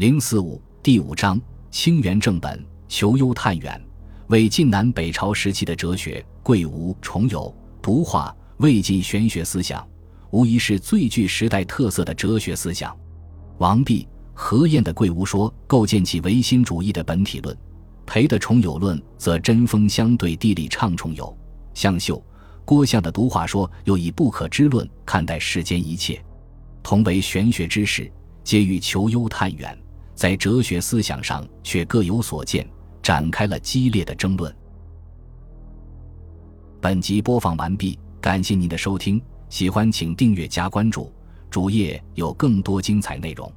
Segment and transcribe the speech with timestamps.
[0.00, 1.38] 零四五第五章
[1.70, 3.78] 清源正本，求优探远，
[4.28, 9.86] 为晋南北朝时期的哲学，贵无重有独化魏晋玄学思想，
[10.30, 12.96] 无疑是最具时代特色的哲学思想。
[13.58, 17.54] 王弼、何晏的贵无说构建起唯心主义的本体论，
[18.06, 21.36] 裴的重有论则针锋相对，地理畅重有。
[21.74, 22.24] 向秀、
[22.64, 26.24] 郭象的独化说又以不可知论看待世间一切，
[26.82, 28.10] 同为玄学之士，
[28.42, 29.78] 皆欲求优探远，
[30.20, 32.68] 在哲学思想上却各有所见，
[33.02, 34.54] 展开了激烈的争论。
[36.78, 41.10] 本集播放完毕，感谢您的收听，喜欢请订阅加关注，
[41.48, 43.50] 主页有更多精彩内容。